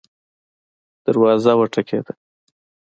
[1.05, 2.13] دروازه وټکیده